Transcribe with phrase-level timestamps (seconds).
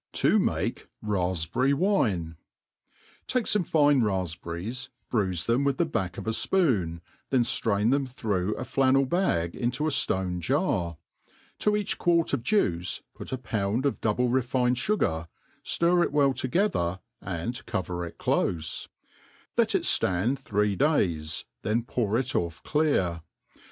[0.13, 2.35] * 7*0 make Rafpberry Wtrie,
[3.27, 8.07] TAI^E fortie fine rafpberries, bruife them v^itH the back of i fpoon, then ftrain them
[8.07, 10.97] through a flannel bag into a ftone' jar.
[11.59, 15.27] To each quart of juice put a pound of double refined fu gar,
[15.63, 18.87] ftir it well together, and tQver it clofe;
[19.55, 23.21] let it ftand three days, then pour it off clear.